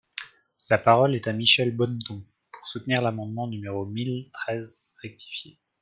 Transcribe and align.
La 0.71 0.79
parole 0.79 1.13
est 1.15 1.27
à 1.27 1.29
Madame 1.29 1.37
Michèle 1.37 1.75
Bonneton, 1.75 2.25
pour 2.51 2.65
soutenir 2.67 3.03
l’amendement 3.03 3.45
numéro 3.45 3.85
mille 3.85 4.31
treize 4.33 4.95
rectifié. 5.03 5.59